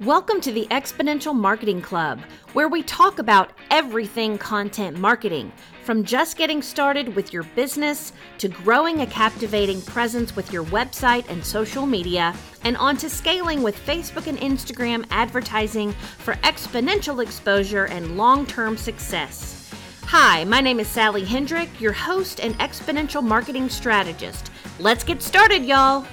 Welcome 0.00 0.40
to 0.40 0.52
the 0.52 0.66
Exponential 0.70 1.34
Marketing 1.34 1.82
Club, 1.82 2.22
where 2.54 2.68
we 2.68 2.82
talk 2.82 3.18
about 3.18 3.52
everything 3.70 4.38
content 4.38 4.96
marketing, 4.96 5.52
from 5.84 6.04
just 6.04 6.38
getting 6.38 6.62
started 6.62 7.14
with 7.14 7.34
your 7.34 7.42
business 7.42 8.14
to 8.38 8.48
growing 8.48 9.02
a 9.02 9.06
captivating 9.06 9.82
presence 9.82 10.34
with 10.34 10.54
your 10.54 10.64
website 10.64 11.28
and 11.28 11.44
social 11.44 11.84
media, 11.84 12.34
and 12.64 12.78
on 12.78 12.96
to 12.96 13.10
scaling 13.10 13.62
with 13.62 13.76
Facebook 13.76 14.26
and 14.26 14.38
Instagram 14.38 15.04
advertising 15.10 15.92
for 15.92 16.32
exponential 16.36 17.22
exposure 17.22 17.84
and 17.84 18.16
long 18.16 18.46
term 18.46 18.78
success. 18.78 19.70
Hi, 20.04 20.44
my 20.44 20.62
name 20.62 20.80
is 20.80 20.88
Sally 20.88 21.26
Hendrick, 21.26 21.78
your 21.78 21.92
host 21.92 22.40
and 22.40 22.58
exponential 22.58 23.22
marketing 23.22 23.68
strategist. 23.68 24.50
Let's 24.78 25.04
get 25.04 25.20
started, 25.20 25.62
y'all. 25.66 26.06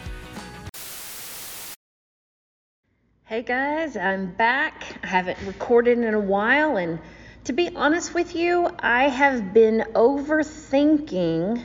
Hey 3.28 3.41
guys, 3.41 3.97
I'm 3.97 4.28
back. 4.28 5.00
I 5.04 5.07
haven't 5.07 5.38
recorded 5.46 5.97
in 5.97 6.14
a 6.14 6.20
while, 6.20 6.78
and 6.78 6.97
to 7.43 7.51
be 7.51 7.70
honest 7.75 8.14
with 8.14 8.38
you, 8.38 8.70
I 8.79 9.10
have 9.10 9.54
been 9.54 9.84
overthinking 9.96 11.61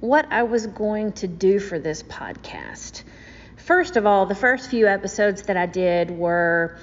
what 0.00 0.30
I 0.30 0.42
was 0.42 0.66
going 0.66 1.12
to 1.12 1.26
do 1.26 1.58
for 1.58 1.78
this 1.78 2.02
podcast. 2.02 3.02
First 3.56 3.96
of 3.96 4.04
all, 4.04 4.26
the 4.26 4.34
first 4.34 4.68
few 4.68 4.86
episodes 4.86 5.44
that 5.44 5.56
I 5.56 5.64
did 5.64 6.10
were 6.10 6.76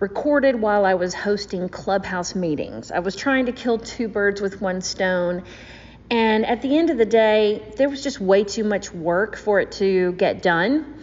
recorded 0.00 0.60
while 0.60 0.84
I 0.84 0.94
was 0.94 1.14
hosting 1.14 1.68
clubhouse 1.68 2.34
meetings. 2.34 2.90
I 2.90 2.98
was 2.98 3.14
trying 3.14 3.46
to 3.46 3.52
kill 3.52 3.78
two 3.78 4.08
birds 4.08 4.40
with 4.40 4.60
one 4.60 4.80
stone. 4.80 5.44
And 6.10 6.44
at 6.44 6.60
the 6.60 6.76
end 6.76 6.90
of 6.90 6.98
the 6.98 7.06
day, 7.06 7.72
there 7.76 7.88
was 7.88 8.02
just 8.02 8.20
way 8.20 8.42
too 8.42 8.64
much 8.64 8.92
work 8.92 9.36
for 9.36 9.60
it 9.60 9.70
to 9.72 10.10
get 10.14 10.42
done. 10.42 10.96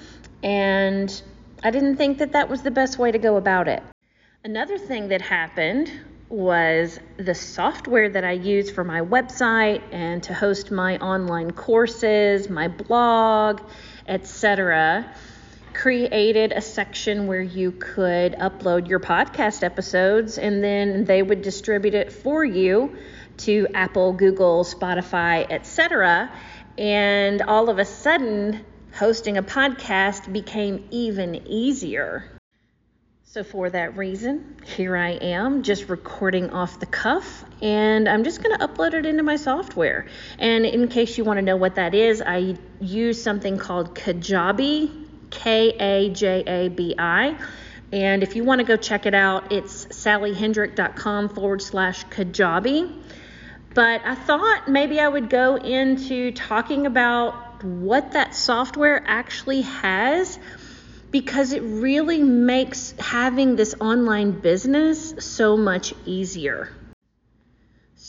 And 0.44 1.22
I 1.66 1.72
didn't 1.72 1.96
think 1.96 2.20
that 2.20 2.34
that 2.34 2.48
was 2.48 2.62
the 2.62 2.70
best 2.70 3.00
way 3.00 3.12
to 3.12 3.18
go 3.18 3.38
about 3.38 3.68
it. 3.68 3.82
Another 4.44 4.78
thing 4.78 5.08
that 5.08 5.23
happened 5.23 5.92
was 6.30 7.00
the 7.17 7.34
software 7.34 8.08
that 8.08 8.23
I 8.23 8.34
use 8.34 8.70
for 8.70 8.84
my 8.84 9.02
website 9.02 9.81
and 9.92 10.22
to 10.26 10.34
host 10.36 10.70
my 10.70 11.00
online 11.00 11.50
courses, 11.50 12.52
my 12.52 12.67
blog, 12.67 13.64
etc. 14.08 15.12
created 15.73 16.52
a 16.52 16.62
section 16.62 17.26
where 17.26 17.42
you 17.42 17.72
could 17.72 18.34
upload 18.34 18.88
your 18.88 19.00
podcast 19.00 19.64
episodes 19.64 20.38
and 20.38 20.64
then 20.64 21.06
they 21.06 21.23
would 21.23 21.42
distribute 21.42 21.95
it 21.95 22.14
for 22.14 22.45
you 22.45 22.95
to 23.38 23.67
Apple, 23.73 24.14
Google, 24.14 24.66
Spotify, 24.66 25.48
etc. 25.50 26.32
And 26.78 27.42
all 27.42 27.70
of 27.70 27.80
a 27.80 27.86
sudden, 27.86 28.64
hosting 28.96 29.38
a 29.38 29.44
podcast 29.44 30.32
became 30.32 30.88
even 30.90 31.48
easier. 31.48 32.32
So, 33.26 33.44
for 33.44 33.70
that 33.70 33.98
reason, 33.98 34.56
here 34.66 34.96
I 34.96 35.12
am 35.12 35.64
just 35.64 35.90
recording 35.90 36.52
off 36.52 36.80
the 36.80 36.86
cuff, 36.86 37.44
and 37.62 38.08
I'm 38.08 38.23
just 38.23 38.42
going 38.42 38.58
to 38.58 38.66
upload 38.66 38.94
it 38.94 39.06
into 39.06 39.23
my 39.23 39.36
software. 39.36 40.08
And 40.40 40.66
in 40.66 40.88
case 40.88 41.18
you 41.18 41.26
want 41.26 41.40
to 41.40 41.42
know 41.42 41.58
what 41.58 41.76
that 41.76 41.94
is, 41.94 42.22
I 42.22 42.56
use 42.80 43.22
something 43.22 43.58
called 43.58 43.94
Kajabi, 43.94 45.06
K 45.32 45.70
A 45.72 46.10
J 46.12 46.44
A 46.48 46.70
B 46.70 46.96
I. 46.98 47.38
And 47.92 48.23
if 48.23 48.38
you 48.38 48.46
want 48.46 48.60
to 48.60 48.66
go 48.66 48.78
check 48.78 49.06
it 49.06 49.14
out, 49.14 49.52
it's 49.52 49.86
sallyhendrick.com 49.88 51.30
forward 51.30 51.62
slash 51.62 52.06
Kajabi. 52.06 53.04
But 53.73 54.02
I 54.06 54.16
thought 54.16 54.70
maybe 54.70 55.02
I 55.02 55.08
would 55.10 55.30
go 55.30 55.58
into 55.58 56.32
talking 56.32 56.86
about 56.86 57.45
what 57.66 58.13
that 58.13 58.35
software 58.35 59.03
actually 59.05 59.61
has 59.61 60.38
because 61.11 61.52
it 61.53 61.63
really 61.63 62.21
makes 62.21 62.94
having 62.99 63.55
this 63.55 63.75
online 63.80 64.31
business 64.39 65.16
so 65.19 65.58
much 65.58 65.93
easier. 66.05 66.69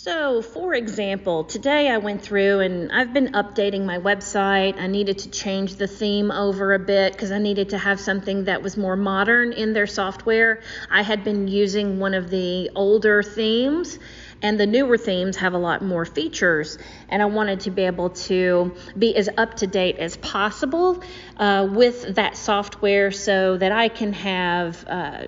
So, 0.06 0.40
for 0.40 0.72
example, 0.72 1.42
today 1.42 1.89
I 1.89 1.98
went 1.98 2.22
through 2.22 2.61
and 2.61 2.92
I've 2.92 3.12
been 3.12 3.33
updating 3.33 3.84
my 3.84 3.98
website. 3.98 4.78
I 4.78 4.86
needed 4.86 5.18
to 5.18 5.30
change 5.33 5.74
the 5.74 5.89
theme 5.89 6.30
over 6.30 6.74
a 6.74 6.78
bit 6.78 7.12
because 7.12 7.33
I 7.33 7.39
needed 7.39 7.70
to 7.70 7.78
have 7.78 7.98
something 7.98 8.45
that 8.45 8.62
was 8.62 8.77
more 8.77 8.95
modern 8.95 9.52
in 9.52 9.72
their 9.72 9.89
software. 9.89 10.61
I 10.92 11.02
had 11.02 11.24
been 11.24 11.48
using 11.48 11.98
one 11.98 12.14
of 12.14 12.30
the 12.30 12.70
older 12.77 13.24
themes 13.24 13.98
and 14.42 14.61
the 14.61 14.66
newer 14.66 14.96
themes 14.96 15.39
have 15.39 15.55
a 15.55 15.58
lot 15.58 15.83
more 15.83 16.05
features. 16.05 16.78
And 17.08 17.20
I 17.20 17.24
wanted 17.24 17.58
to 17.62 17.72
be 17.72 17.83
able 17.83 18.11
to 18.11 18.77
be 18.96 19.16
as 19.16 19.28
up 19.36 19.55
to 19.55 19.66
date 19.66 19.96
as 19.96 20.16
possible 20.18 21.02
uh, 21.36 21.66
with 21.68 22.14
that 22.14 22.36
software 22.36 23.11
so 23.11 23.56
that 23.56 23.72
I 23.72 23.89
can 23.89 24.12
have, 24.12 24.84
uh, 24.86 25.24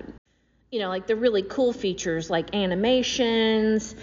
you 0.71 0.79
know, 0.79 0.87
like 0.87 1.05
the 1.05 1.17
really 1.17 1.43
cool 1.43 1.73
features 1.73 2.29
like 2.29 2.55
animations 2.55 3.93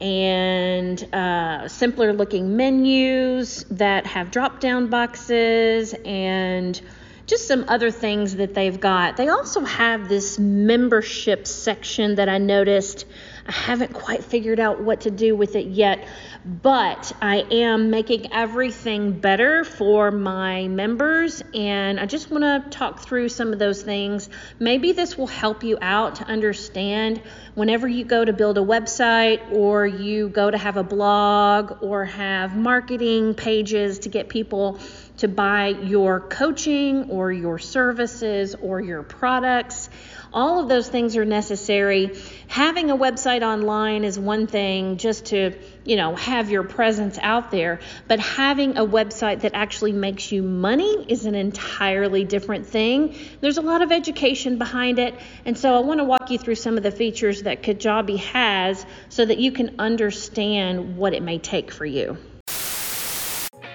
and 0.00 1.02
uh, 1.14 1.68
simpler 1.68 2.12
looking 2.12 2.56
menus 2.56 3.64
that 3.70 4.06
have 4.06 4.30
drop 4.30 4.60
down 4.60 4.88
boxes 4.88 5.94
and 6.04 6.80
just 7.26 7.48
some 7.48 7.64
other 7.68 7.90
things 7.90 8.36
that 8.36 8.54
they've 8.54 8.80
got. 8.80 9.16
They 9.16 9.28
also 9.28 9.60
have 9.64 10.08
this 10.08 10.38
membership 10.38 11.46
section 11.46 12.16
that 12.16 12.28
I 12.28 12.38
noticed 12.38 13.06
I 13.46 13.52
haven't 13.52 13.92
quite 13.92 14.24
figured 14.24 14.58
out 14.58 14.80
what 14.80 15.02
to 15.02 15.10
do 15.10 15.36
with 15.36 15.54
it 15.54 15.66
yet, 15.66 16.08
but 16.46 17.12
I 17.20 17.44
am 17.50 17.90
making 17.90 18.32
everything 18.32 19.12
better 19.12 19.64
for 19.64 20.10
my 20.10 20.66
members, 20.68 21.42
and 21.52 22.00
I 22.00 22.06
just 22.06 22.30
want 22.30 22.44
to 22.44 22.70
talk 22.70 23.00
through 23.00 23.28
some 23.28 23.52
of 23.52 23.58
those 23.58 23.82
things. 23.82 24.30
Maybe 24.58 24.92
this 24.92 25.18
will 25.18 25.26
help 25.26 25.62
you 25.62 25.76
out 25.82 26.16
to 26.16 26.24
understand 26.24 27.20
whenever 27.54 27.86
you 27.86 28.06
go 28.06 28.24
to 28.24 28.32
build 28.32 28.56
a 28.56 28.62
website 28.62 29.52
or 29.52 29.86
you 29.86 30.30
go 30.30 30.50
to 30.50 30.56
have 30.56 30.78
a 30.78 30.82
blog 30.82 31.82
or 31.82 32.06
have 32.06 32.56
marketing 32.56 33.34
pages 33.34 33.98
to 34.00 34.08
get 34.08 34.30
people 34.30 34.78
to 35.18 35.28
buy 35.28 35.68
your 35.68 36.20
coaching 36.20 37.10
or 37.10 37.30
your 37.30 37.58
services 37.58 38.54
or 38.54 38.80
your 38.80 39.02
products. 39.02 39.90
All 40.34 40.58
of 40.58 40.68
those 40.68 40.88
things 40.88 41.16
are 41.16 41.24
necessary. 41.24 42.10
Having 42.48 42.90
a 42.90 42.96
website 42.96 43.42
online 43.42 44.02
is 44.02 44.18
one 44.18 44.48
thing 44.48 44.96
just 44.96 45.26
to, 45.26 45.56
you 45.84 45.94
know, 45.94 46.16
have 46.16 46.50
your 46.50 46.64
presence 46.64 47.18
out 47.22 47.52
there, 47.52 47.78
but 48.08 48.18
having 48.18 48.76
a 48.76 48.84
website 48.84 49.42
that 49.42 49.54
actually 49.54 49.92
makes 49.92 50.32
you 50.32 50.42
money 50.42 51.06
is 51.08 51.24
an 51.24 51.36
entirely 51.36 52.24
different 52.24 52.66
thing. 52.66 53.16
There's 53.40 53.58
a 53.58 53.62
lot 53.62 53.80
of 53.80 53.92
education 53.92 54.58
behind 54.58 54.98
it, 54.98 55.14
and 55.44 55.56
so 55.56 55.76
I 55.76 55.80
want 55.80 56.00
to 56.00 56.04
walk 56.04 56.32
you 56.32 56.38
through 56.38 56.56
some 56.56 56.76
of 56.76 56.82
the 56.82 56.90
features 56.90 57.44
that 57.44 57.62
Kajabi 57.62 58.18
has 58.18 58.84
so 59.10 59.24
that 59.24 59.38
you 59.38 59.52
can 59.52 59.76
understand 59.78 60.96
what 60.96 61.14
it 61.14 61.22
may 61.22 61.38
take 61.38 61.70
for 61.70 61.86
you. 61.86 62.18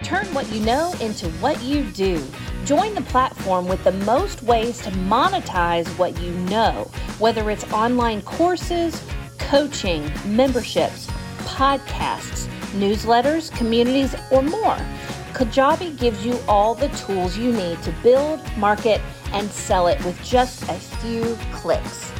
Turn 0.03 0.25
what 0.33 0.51
you 0.51 0.59
know 0.65 0.93
into 0.99 1.29
what 1.39 1.63
you 1.63 1.85
do. 1.85 2.21
Join 2.69 2.93
the 2.93 3.01
platform 3.01 3.67
with 3.67 3.83
the 3.83 3.93
most 3.93 4.43
ways 4.43 4.77
to 4.83 4.91
monetize 4.91 5.87
what 5.97 6.15
you 6.21 6.29
know, 6.51 6.87
whether 7.17 7.49
it's 7.49 7.63
online 7.73 8.21
courses, 8.21 9.01
coaching, 9.39 10.11
memberships, 10.23 11.07
podcasts, 11.45 12.45
newsletters, 12.73 13.51
communities, 13.57 14.13
or 14.29 14.43
more. 14.43 14.77
Kajabi 15.33 15.97
gives 15.97 16.23
you 16.23 16.37
all 16.47 16.75
the 16.75 16.89
tools 16.89 17.35
you 17.35 17.51
need 17.51 17.81
to 17.81 17.91
build, 18.03 18.39
market, 18.55 19.01
and 19.33 19.49
sell 19.49 19.87
it 19.87 19.97
with 20.05 20.23
just 20.23 20.61
a 20.69 20.75
few 20.75 21.35
clicks. 21.51 22.13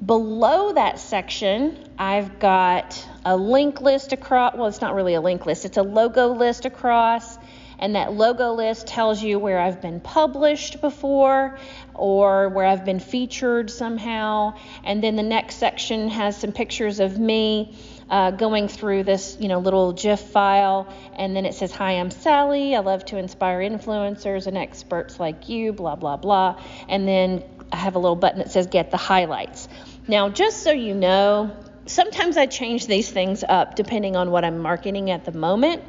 Below 0.04 0.74
that 0.74 0.98
section, 0.98 1.78
I've 2.00 2.40
got 2.40 3.08
a 3.24 3.38
link 3.38 3.80
list 3.80 4.12
across. 4.12 4.56
Well, 4.56 4.66
it's 4.66 4.82
not 4.82 4.96
really 4.96 5.14
a 5.14 5.22
link 5.22 5.46
list, 5.46 5.66
it's 5.66 5.78
a 5.78 5.84
logo 5.84 6.30
list 6.30 6.66
across. 6.66 7.38
And 7.80 7.96
that 7.96 8.14
logo 8.14 8.54
list 8.54 8.88
tells 8.88 9.22
you 9.22 9.40
where 9.40 9.60
I've 9.60 9.82
been 9.82 10.00
published 10.00 10.82
before 10.82 11.58
or 11.94 12.50
where 12.50 12.66
I've 12.66 12.86
been 12.86 13.00
featured 13.00 13.70
somehow. 13.70 14.56
And 14.84 15.04
then 15.04 15.16
the 15.16 15.24
next 15.24 15.56
section 15.56 16.10
has 16.10 16.38
some 16.38 16.52
pictures 16.52 17.00
of 17.00 17.18
me 17.20 17.76
uh, 18.10 18.32
going 18.32 18.68
through 18.68 19.04
this, 19.04 19.38
you 19.40 19.48
know, 19.48 19.60
little 19.60 19.94
GIF 19.94 20.20
file, 20.20 20.94
and 21.16 21.36
then 21.36 21.46
it 21.46 21.56
says, 21.56 21.72
"Hi, 21.72 21.94
I'm 21.94 22.12
Sally. 22.12 22.76
I 22.76 22.80
love 22.80 23.04
to 23.06 23.18
inspire 23.18 23.60
influencers 23.60 24.48
and 24.48 24.58
experts 24.58 25.20
like 25.20 25.50
you." 25.50 25.74
Blah 25.74 25.96
blah 25.96 26.18
blah. 26.18 26.62
And 26.88 27.08
then 27.08 27.44
I 27.72 27.78
have 27.78 27.96
a 27.96 28.00
little 28.00 28.16
button 28.16 28.40
that 28.40 28.52
says 28.52 28.68
"Get 28.68 28.92
the 28.92 28.98
highlights." 28.98 29.68
Now, 30.08 30.30
just 30.30 30.62
so 30.62 30.72
you 30.72 30.94
know, 30.94 31.56
sometimes 31.88 32.38
I 32.38 32.46
change 32.46 32.86
these 32.86 33.10
things 33.10 33.44
up 33.48 33.76
depending 33.76 34.16
on 34.16 34.30
what 34.30 34.46
I'm 34.46 34.60
marketing 34.60 35.10
at 35.10 35.26
the 35.26 35.32
moment. 35.32 35.84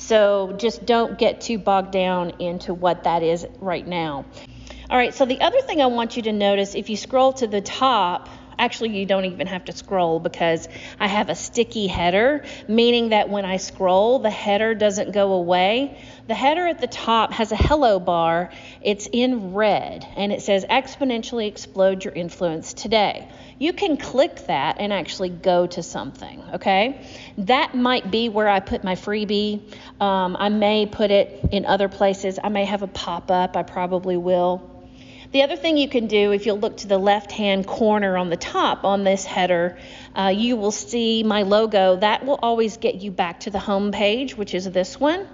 So 0.00 0.54
just 0.56 0.86
don't 0.86 1.18
get 1.18 1.42
too 1.42 1.58
bogged 1.58 1.92
down 1.92 2.30
into 2.38 2.72
what 2.72 3.04
that 3.04 3.22
is 3.22 3.46
right 3.60 3.86
now. 3.86 4.24
All 4.88 4.96
right, 4.96 5.14
so 5.14 5.26
the 5.26 5.40
other 5.40 5.60
thing 5.60 5.80
I 5.80 5.86
want 5.86 6.16
you 6.16 6.22
to 6.22 6.32
notice 6.32 6.74
if 6.74 6.88
you 6.90 6.96
scroll 6.96 7.34
to 7.34 7.46
the 7.46 7.60
top, 7.60 8.28
actually 8.60 8.98
you 8.98 9.06
don't 9.06 9.24
even 9.24 9.46
have 9.46 9.64
to 9.64 9.72
scroll 9.72 10.20
because 10.20 10.68
I 11.00 11.08
have 11.08 11.30
a 11.30 11.34
sticky 11.34 11.86
header, 11.86 12.44
meaning 12.68 13.08
that 13.08 13.28
when 13.28 13.44
I 13.44 13.56
scroll, 13.56 14.18
the 14.18 14.30
header 14.30 14.74
doesn't 14.74 15.12
go 15.12 15.32
away. 15.32 15.98
The 16.28 16.34
header 16.34 16.66
at 16.66 16.80
the 16.80 16.86
top 16.86 17.32
has 17.32 17.50
a 17.50 17.56
hello 17.56 17.98
bar. 17.98 18.50
It's 18.82 19.08
in 19.10 19.54
red 19.54 20.06
and 20.14 20.30
it 20.30 20.42
says 20.42 20.64
exponentially 20.66 21.48
explode 21.48 22.04
your 22.04 22.12
influence 22.12 22.74
today. 22.74 23.28
You 23.58 23.72
can 23.72 23.96
click 23.96 24.46
that 24.46 24.76
and 24.78 24.92
actually 24.92 25.30
go 25.30 25.66
to 25.66 25.82
something, 25.82 26.42
okay? 26.54 27.04
That 27.38 27.74
might 27.74 28.10
be 28.10 28.28
where 28.28 28.48
I 28.48 28.60
put 28.60 28.84
my 28.84 28.94
freebie. 28.94 29.60
Um, 30.00 30.36
I 30.38 30.50
may 30.50 30.86
put 30.86 31.10
it 31.10 31.48
in 31.50 31.66
other 31.66 31.88
places. 31.88 32.38
I 32.42 32.50
may 32.50 32.64
have 32.66 32.82
a 32.82 32.86
pop 32.86 33.30
up. 33.30 33.56
I 33.56 33.62
probably 33.62 34.16
will. 34.16 34.69
The 35.32 35.44
other 35.44 35.54
thing 35.54 35.76
you 35.76 35.88
can 35.88 36.08
do, 36.08 36.32
if 36.32 36.44
you'll 36.44 36.58
look 36.58 36.78
to 36.78 36.88
the 36.88 36.98
left 36.98 37.30
hand 37.30 37.64
corner 37.64 38.18
on 38.18 38.30
the 38.30 38.36
top 38.36 38.82
on 38.82 39.04
this 39.04 39.24
header, 39.24 39.78
uh, 40.12 40.32
you 40.34 40.56
will 40.56 40.72
see 40.72 41.22
my 41.22 41.42
logo. 41.42 41.94
That 41.94 42.26
will 42.26 42.40
always 42.42 42.78
get 42.78 42.96
you 42.96 43.12
back 43.12 43.40
to 43.40 43.50
the 43.50 43.60
home 43.60 43.92
page, 43.92 44.36
which 44.36 44.54
is 44.54 44.68
this 44.68 44.98
one. 44.98 45.28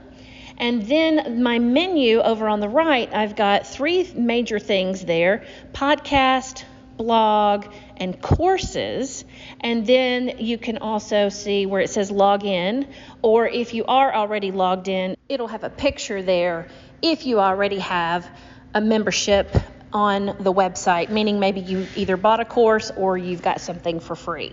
And 0.58 0.82
then 0.82 1.42
my 1.42 1.58
menu 1.58 2.20
over 2.20 2.46
on 2.46 2.60
the 2.60 2.68
right, 2.68 3.10
I've 3.10 3.36
got 3.36 3.66
three 3.66 4.10
major 4.14 4.58
things 4.58 5.02
there 5.02 5.46
podcast, 5.72 6.64
blog, 6.98 7.64
and 7.96 8.20
courses. 8.20 9.24
And 9.60 9.86
then 9.86 10.34
you 10.40 10.58
can 10.58 10.76
also 10.76 11.30
see 11.30 11.64
where 11.64 11.80
it 11.80 11.88
says 11.88 12.10
log 12.10 12.44
in, 12.44 12.86
or 13.22 13.48
if 13.48 13.72
you 13.72 13.86
are 13.86 14.14
already 14.14 14.50
logged 14.50 14.88
in, 14.88 15.16
it'll 15.26 15.48
have 15.48 15.64
a 15.64 15.70
picture 15.70 16.22
there 16.22 16.68
if 17.00 17.24
you 17.24 17.40
already 17.40 17.78
have 17.78 18.28
a 18.74 18.80
membership 18.82 19.56
on 19.92 20.26
the 20.40 20.52
website, 20.52 21.10
meaning 21.10 21.40
maybe 21.40 21.60
you 21.60 21.86
either 21.96 22.16
bought 22.16 22.40
a 22.40 22.44
course 22.44 22.90
or 22.96 23.16
you've 23.16 23.42
got 23.42 23.60
something 23.60 24.00
for 24.00 24.14
free. 24.14 24.52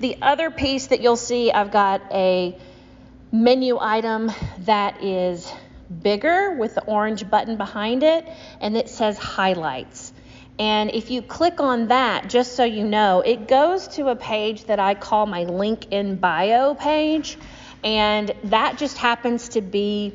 The 0.00 0.18
other 0.20 0.50
piece 0.50 0.88
that 0.88 1.00
you'll 1.00 1.16
see, 1.16 1.50
I've 1.50 1.70
got 1.70 2.02
a 2.12 2.56
menu 3.32 3.78
item 3.80 4.30
that 4.60 5.02
is 5.02 5.50
bigger 6.02 6.56
with 6.56 6.74
the 6.74 6.84
orange 6.84 7.28
button 7.30 7.56
behind 7.56 8.02
it, 8.02 8.26
and 8.60 8.76
it 8.76 8.88
says 8.88 9.18
highlights. 9.18 10.12
And 10.58 10.90
if 10.92 11.10
you 11.10 11.20
click 11.22 11.60
on 11.60 11.88
that, 11.88 12.28
just 12.28 12.56
so 12.56 12.64
you 12.64 12.84
know, 12.84 13.20
it 13.20 13.46
goes 13.46 13.88
to 13.88 14.08
a 14.08 14.16
page 14.16 14.64
that 14.64 14.80
I 14.80 14.94
call 14.94 15.26
my 15.26 15.44
link 15.44 15.92
in 15.92 16.16
bio 16.16 16.74
page. 16.74 17.36
And 17.84 18.32
that 18.44 18.78
just 18.78 18.96
happens 18.96 19.50
to 19.50 19.60
be 19.60 20.14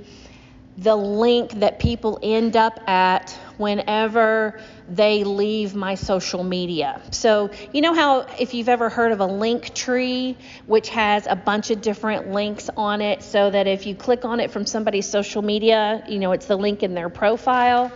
the 0.77 0.95
link 0.95 1.51
that 1.59 1.79
people 1.79 2.19
end 2.23 2.55
up 2.55 2.89
at 2.89 3.37
whenever 3.61 4.59
they 4.89 5.23
leave 5.23 5.73
my 5.73 5.95
social 5.95 6.43
media. 6.43 7.01
So, 7.11 7.51
you 7.71 7.79
know 7.79 7.93
how 7.93 8.25
if 8.37 8.53
you've 8.53 8.67
ever 8.67 8.89
heard 8.89 9.13
of 9.13 9.21
a 9.21 9.25
link 9.25 9.73
tree, 9.73 10.35
which 10.65 10.89
has 10.89 11.27
a 11.27 11.35
bunch 11.35 11.71
of 11.71 11.81
different 11.81 12.31
links 12.31 12.69
on 12.75 12.99
it, 12.99 13.23
so 13.23 13.49
that 13.49 13.67
if 13.67 13.85
you 13.85 13.95
click 13.95 14.25
on 14.25 14.41
it 14.41 14.51
from 14.51 14.65
somebody's 14.65 15.07
social 15.07 15.41
media, 15.41 16.03
you 16.09 16.19
know, 16.19 16.33
it's 16.33 16.47
the 16.47 16.57
link 16.57 16.83
in 16.83 16.93
their 16.93 17.07
profile, 17.07 17.89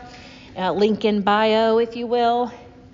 uh, 0.57 0.71
link 0.71 1.03
in 1.03 1.21
bio, 1.21 1.79
if 1.79 1.97
you 1.97 2.07
will, 2.07 2.51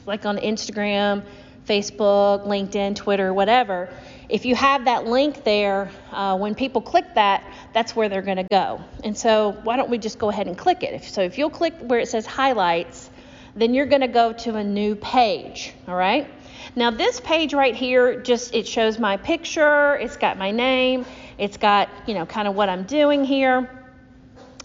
like 0.08 0.26
on 0.26 0.38
Instagram, 0.38 1.24
Facebook, 1.68 2.48
LinkedIn, 2.48 2.96
Twitter, 2.96 3.34
whatever. 3.34 3.90
If 4.30 4.46
you 4.46 4.56
have 4.56 4.86
that 4.86 5.06
link 5.06 5.44
there, 5.44 5.92
uh, 6.12 6.38
when 6.38 6.56
people 6.56 6.82
click 6.82 7.06
that, 7.16 7.44
that's 7.74 7.96
where 7.96 8.10
they're 8.10 8.22
going 8.22 8.38
to 8.38 8.48
go. 8.50 8.82
And 9.04 9.18
so, 9.18 9.58
why 9.64 9.78
don't 9.78 9.90
we 9.90 9.98
just 9.98 10.20
go 10.20 10.30
ahead 10.30 10.48
and 10.48 10.58
click 10.58 10.84
it? 10.84 11.04
So, 11.04 11.22
if 11.22 11.38
you'll 11.38 11.50
click 11.50 11.74
where 11.80 12.00
it 12.00 12.08
says 12.08 12.26
highlights, 12.26 13.10
then 13.56 13.74
you're 13.74 13.86
going 13.86 14.02
to 14.02 14.08
go 14.08 14.34
to 14.34 14.56
a 14.56 14.64
new 14.64 14.96
page. 14.96 15.74
All 15.88 15.96
right. 15.96 16.30
Now, 16.76 16.92
this 16.92 17.20
page 17.20 17.54
right 17.54 17.76
here 17.76 18.22
just 18.22 18.54
it 18.56 18.68
shows 18.68 18.98
my 19.00 19.18
picture. 19.18 19.96
It's 19.96 20.18
got 20.18 20.38
my 20.38 20.52
name. 20.52 21.06
It's 21.38 21.58
got 21.58 21.90
you 22.08 22.14
know 22.14 22.26
kind 22.26 22.48
of 22.48 22.56
what 22.56 22.70
I'm 22.70 22.84
doing 22.84 23.26
here, 23.26 23.70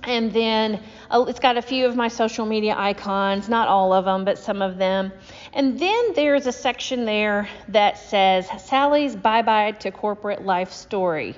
and 0.04 0.32
then 0.32 0.80
uh, 1.10 1.24
it's 1.28 1.40
got 1.40 1.56
a 1.56 1.62
few 1.62 1.86
of 1.86 1.96
my 1.96 2.08
social 2.08 2.46
media 2.46 2.74
icons, 2.76 3.48
not 3.48 3.66
all 3.66 3.92
of 3.92 4.04
them, 4.04 4.24
but 4.24 4.38
some 4.38 4.62
of 4.62 4.78
them. 4.78 5.12
And 5.52 5.78
then 5.78 6.12
there's 6.14 6.46
a 6.46 6.52
section 6.52 7.04
there 7.04 7.48
that 7.68 7.98
says 7.98 8.48
Sally's 8.64 9.16
Bye 9.16 9.42
Bye 9.42 9.72
to 9.72 9.90
Corporate 9.90 10.44
Life 10.44 10.72
Story. 10.72 11.34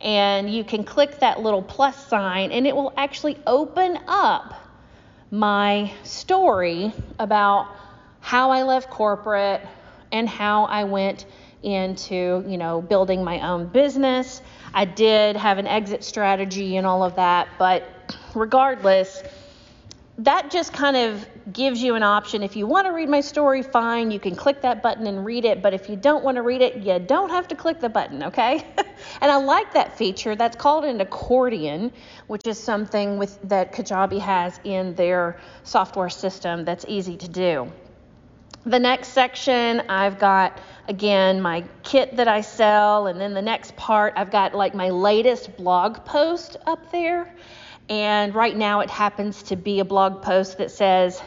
And 0.00 0.52
you 0.52 0.64
can 0.64 0.84
click 0.84 1.20
that 1.20 1.40
little 1.40 1.62
plus 1.62 2.06
sign, 2.06 2.52
and 2.52 2.66
it 2.66 2.74
will 2.74 2.92
actually 2.96 3.38
open 3.46 3.98
up 4.06 4.54
my 5.30 5.92
story 6.02 6.92
about 7.18 7.68
how 8.20 8.50
I 8.50 8.62
left 8.62 8.90
corporate 8.90 9.60
and 10.12 10.28
how 10.28 10.64
I 10.64 10.84
went 10.84 11.26
into, 11.62 12.44
you 12.46 12.56
know, 12.56 12.80
building 12.80 13.22
my 13.22 13.46
own 13.46 13.66
business. 13.66 14.40
I 14.72 14.84
did 14.84 15.36
have 15.36 15.58
an 15.58 15.66
exit 15.66 16.04
strategy 16.04 16.76
and 16.76 16.86
all 16.86 17.02
of 17.02 17.16
that, 17.16 17.48
but 17.58 18.16
regardless, 18.34 19.22
that 20.18 20.50
just 20.50 20.72
kind 20.72 20.96
of 20.96 21.26
gives 21.52 21.82
you 21.82 21.94
an 21.94 22.02
option. 22.02 22.42
If 22.42 22.56
you 22.56 22.66
want 22.66 22.86
to 22.86 22.92
read 22.92 23.08
my 23.08 23.20
story, 23.20 23.62
fine, 23.62 24.10
you 24.10 24.20
can 24.20 24.34
click 24.34 24.62
that 24.62 24.82
button 24.82 25.06
and 25.06 25.24
read 25.24 25.44
it. 25.44 25.62
But 25.62 25.74
if 25.74 25.88
you 25.88 25.96
don't 25.96 26.24
want 26.24 26.36
to 26.36 26.42
read 26.42 26.60
it, 26.60 26.76
you 26.76 26.98
don't 26.98 27.30
have 27.30 27.48
to 27.48 27.54
click 27.54 27.80
the 27.80 27.88
button, 27.88 28.22
okay? 28.24 28.64
and 29.20 29.30
I 29.30 29.36
like 29.36 29.72
that 29.74 29.96
feature. 29.96 30.36
That's 30.36 30.56
called 30.56 30.84
an 30.84 31.00
accordion, 31.00 31.92
which 32.26 32.46
is 32.46 32.58
something 32.58 33.18
with 33.18 33.38
that 33.48 33.72
Kajabi 33.72 34.20
has 34.20 34.58
in 34.64 34.94
their 34.94 35.38
software 35.64 36.10
system 36.10 36.64
that's 36.64 36.84
easy 36.88 37.16
to 37.16 37.28
do. 37.28 37.72
The 38.66 38.78
next 38.78 39.08
section, 39.08 39.80
I've 39.88 40.18
got 40.18 40.58
again 40.86 41.40
my 41.40 41.64
kit 41.82 42.16
that 42.16 42.28
I 42.28 42.42
sell, 42.42 43.06
and 43.06 43.18
then 43.18 43.32
the 43.32 43.40
next 43.40 43.74
part, 43.76 44.12
I've 44.16 44.30
got 44.30 44.54
like 44.54 44.74
my 44.74 44.90
latest 44.90 45.56
blog 45.56 46.04
post 46.04 46.56
up 46.66 46.92
there. 46.92 47.32
And 47.88 48.32
right 48.36 48.56
now 48.56 48.80
it 48.80 48.88
happens 48.88 49.42
to 49.44 49.56
be 49.56 49.80
a 49.80 49.84
blog 49.84 50.22
post 50.22 50.58
that 50.58 50.70
says, 50.70 51.20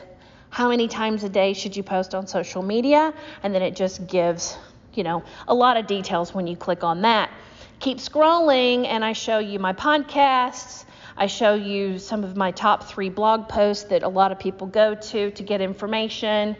How 0.53 0.69
many 0.69 0.87
times 0.87 1.23
a 1.23 1.29
day 1.29 1.53
should 1.53 1.75
you 1.75 1.81
post 1.81 2.13
on 2.13 2.27
social 2.27 2.61
media? 2.61 3.11
And 3.41 3.55
then 3.55 3.63
it 3.63 3.75
just 3.75 4.05
gives, 4.05 4.55
you 4.93 5.03
know, 5.03 5.23
a 5.47 5.53
lot 5.55 5.77
of 5.77 5.87
details 5.87 6.31
when 6.31 6.45
you 6.45 6.55
click 6.55 6.83
on 6.83 7.01
that. 7.01 7.31
Keep 7.79 7.97
scrolling, 7.97 8.85
and 8.85 9.03
I 9.03 9.13
show 9.13 9.39
you 9.39 9.57
my 9.57 9.73
podcasts. 9.73 10.85
I 11.17 11.25
show 11.25 11.55
you 11.55 11.97
some 11.97 12.23
of 12.23 12.37
my 12.37 12.51
top 12.51 12.83
three 12.83 13.09
blog 13.09 13.49
posts 13.49 13.85
that 13.85 14.03
a 14.03 14.07
lot 14.07 14.31
of 14.31 14.37
people 14.37 14.67
go 14.67 14.93
to 14.93 15.31
to 15.31 15.43
get 15.43 15.59
information. 15.59 16.55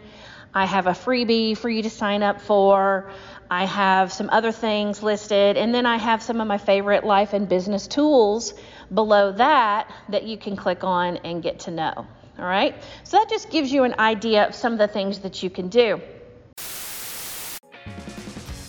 I 0.52 0.66
have 0.66 0.88
a 0.88 0.90
freebie 0.90 1.56
for 1.56 1.70
you 1.70 1.84
to 1.84 1.90
sign 1.90 2.24
up 2.24 2.40
for. 2.40 3.12
I 3.48 3.64
have 3.64 4.12
some 4.12 4.28
other 4.30 4.50
things 4.50 5.04
listed, 5.04 5.56
and 5.56 5.72
then 5.72 5.86
I 5.86 5.98
have 5.98 6.20
some 6.20 6.40
of 6.40 6.48
my 6.48 6.58
favorite 6.58 7.04
life 7.04 7.32
and 7.32 7.48
business 7.48 7.86
tools 7.86 8.54
below 8.92 9.30
that 9.30 9.88
that 10.08 10.24
you 10.24 10.36
can 10.36 10.56
click 10.56 10.82
on 10.82 11.18
and 11.18 11.44
get 11.44 11.60
to 11.60 11.70
know. 11.70 12.08
All 12.38 12.44
right? 12.44 12.74
So 13.04 13.18
that 13.18 13.28
just 13.28 13.50
gives 13.50 13.72
you 13.72 13.84
an 13.84 13.94
idea 13.98 14.46
of 14.46 14.54
some 14.54 14.72
of 14.72 14.78
the 14.78 14.88
things 14.88 15.18
that 15.20 15.42
you 15.42 15.50
can 15.50 15.68
do. 15.68 16.00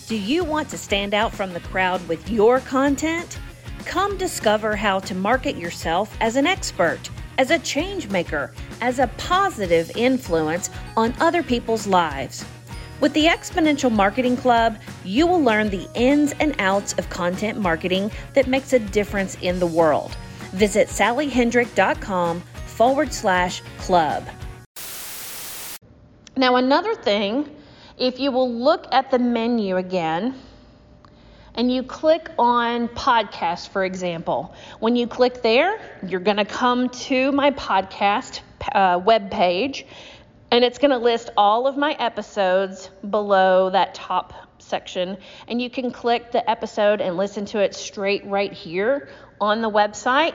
Do 0.06 0.16
you 0.16 0.44
want 0.44 0.68
to 0.70 0.78
stand 0.78 1.14
out 1.14 1.32
from 1.32 1.52
the 1.52 1.60
crowd 1.60 2.06
with 2.08 2.30
your 2.30 2.60
content? 2.60 3.38
Come 3.84 4.16
discover 4.16 4.76
how 4.76 5.00
to 5.00 5.14
market 5.14 5.56
yourself 5.56 6.16
as 6.20 6.36
an 6.36 6.46
expert 6.46 7.10
as 7.38 7.50
a 7.50 7.58
change 7.58 8.08
maker, 8.08 8.52
as 8.80 8.98
a 8.98 9.08
positive 9.18 9.90
influence 9.96 10.70
on 10.96 11.14
other 11.20 11.42
people's 11.42 11.86
lives. 11.86 12.44
With 13.00 13.12
the 13.12 13.26
Exponential 13.26 13.92
Marketing 13.92 14.36
Club, 14.36 14.78
you 15.04 15.26
will 15.26 15.42
learn 15.42 15.68
the 15.68 15.88
ins 15.94 16.32
and 16.40 16.54
outs 16.58 16.94
of 16.94 17.10
content 17.10 17.58
marketing 17.58 18.10
that 18.32 18.46
makes 18.46 18.72
a 18.72 18.78
difference 18.78 19.36
in 19.42 19.58
the 19.58 19.66
world. 19.66 20.16
Visit 20.52 20.88
sallyhendrick.com 20.88 22.42
forward 22.76 23.12
slash 23.12 23.62
club. 23.78 24.24
Now, 26.36 26.56
another 26.56 26.94
thing, 26.94 27.48
if 27.96 28.20
you 28.20 28.30
will 28.30 28.52
look 28.52 28.86
at 28.92 29.10
the 29.10 29.18
menu 29.18 29.76
again, 29.78 30.34
and 31.54 31.72
you 31.72 31.82
click 31.82 32.28
on 32.38 32.88
podcast, 32.88 33.70
for 33.70 33.82
example. 33.82 34.54
When 34.78 34.94
you 34.94 35.06
click 35.06 35.42
there, 35.42 35.80
you're 36.06 36.20
going 36.20 36.36
to 36.36 36.44
come 36.44 36.90
to 36.90 37.32
my 37.32 37.50
podcast 37.52 38.40
uh, 38.72 39.00
web 39.02 39.30
page, 39.30 39.86
and 40.50 40.62
it's 40.62 40.76
going 40.76 40.90
to 40.90 40.98
list 40.98 41.30
all 41.34 41.66
of 41.66 41.78
my 41.78 41.92
episodes 41.92 42.90
below 43.08 43.70
that 43.70 43.94
top 43.94 44.34
section. 44.58 45.16
And 45.48 45.62
you 45.62 45.70
can 45.70 45.90
click 45.90 46.30
the 46.30 46.48
episode 46.48 47.00
and 47.00 47.16
listen 47.16 47.46
to 47.46 47.60
it 47.60 47.74
straight 47.74 48.26
right 48.26 48.52
here 48.52 49.08
on 49.40 49.62
the 49.62 49.70
website. 49.70 50.34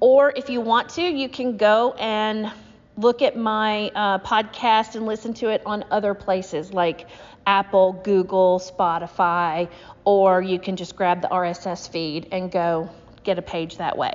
Or 0.00 0.32
if 0.34 0.48
you 0.48 0.62
want 0.62 0.88
to, 0.90 1.02
you 1.02 1.28
can 1.28 1.58
go 1.58 1.92
and 1.92 2.50
look 2.96 3.22
at 3.22 3.36
my 3.36 3.88
uh, 3.94 4.18
podcast 4.18 4.94
and 4.94 5.06
listen 5.06 5.34
to 5.34 5.50
it 5.50 5.62
on 5.64 5.84
other 5.90 6.14
places 6.14 6.72
like 6.72 7.06
Apple, 7.46 7.92
Google, 8.04 8.58
Spotify, 8.58 9.68
or 10.04 10.42
you 10.42 10.58
can 10.58 10.76
just 10.76 10.96
grab 10.96 11.22
the 11.22 11.28
RSS 11.28 11.88
feed 11.88 12.28
and 12.32 12.50
go 12.50 12.90
get 13.24 13.38
a 13.38 13.42
page 13.42 13.78
that 13.78 13.96
way. 13.96 14.14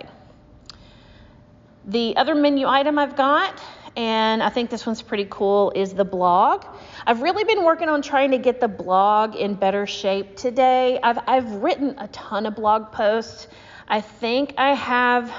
The 1.86 2.18
other 2.18 2.34
menu 2.34 2.68
item 2.68 2.98
I've 2.98 3.16
got, 3.16 3.62
and 3.96 4.42
I 4.42 4.50
think 4.50 4.72
this 4.72 4.86
one's 4.86 5.02
pretty 5.02 5.28
cool, 5.30 5.72
is 5.76 5.94
the 5.94 6.06
blog. 6.06 6.66
I've 7.06 7.22
really 7.22 7.44
been 7.44 7.64
working 7.64 7.90
on 7.90 8.02
trying 8.02 8.32
to 8.32 8.40
get 8.40 8.60
the 8.60 8.68
blog 8.68 9.36
in 9.36 9.54
better 9.54 9.86
shape 9.86 10.36
today. 10.36 11.00
I've, 11.02 11.20
I've 11.28 11.52
written 11.56 11.96
a 12.00 12.08
ton 12.08 12.48
of 12.48 12.56
blog 12.56 12.92
posts. 12.92 13.48
I 13.88 14.02
think 14.02 14.56
I 14.58 14.74
have 14.74 15.32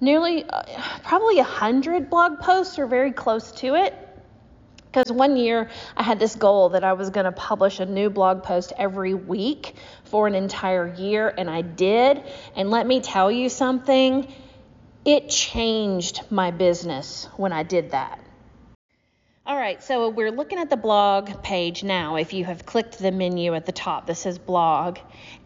nearly, 0.00 0.44
uh, 0.44 0.62
probably 1.02 1.38
a 1.38 1.44
hundred 1.44 2.10
blog 2.10 2.40
posts 2.40 2.78
or 2.78 2.86
very 2.86 3.12
close 3.12 3.52
to 3.52 3.74
it. 3.74 3.94
Because 4.86 5.12
one 5.12 5.36
year 5.36 5.68
I 5.94 6.02
had 6.02 6.18
this 6.18 6.36
goal 6.36 6.70
that 6.70 6.82
I 6.82 6.94
was 6.94 7.10
going 7.10 7.26
to 7.26 7.32
publish 7.32 7.80
a 7.80 7.86
new 7.86 8.08
blog 8.08 8.42
post 8.42 8.72
every 8.78 9.12
week 9.12 9.74
for 10.04 10.26
an 10.26 10.34
entire 10.34 10.94
year, 10.94 11.32
and 11.36 11.50
I 11.50 11.60
did. 11.60 12.22
And 12.54 12.70
let 12.70 12.86
me 12.86 13.00
tell 13.00 13.30
you 13.30 13.50
something, 13.50 14.32
it 15.04 15.28
changed 15.28 16.22
my 16.30 16.50
business 16.50 17.28
when 17.36 17.52
I 17.52 17.62
did 17.62 17.90
that. 17.90 18.20
All 19.46 19.56
right, 19.56 19.80
so 19.84 20.08
we're 20.08 20.32
looking 20.32 20.58
at 20.58 20.70
the 20.70 20.76
blog 20.76 21.42
page 21.42 21.84
now. 21.84 22.16
If 22.16 22.32
you 22.32 22.44
have 22.46 22.66
clicked 22.66 22.98
the 22.98 23.12
menu 23.12 23.54
at 23.54 23.64
the 23.64 23.72
top 23.72 24.06
that 24.06 24.16
says 24.16 24.38
blog, 24.38 24.98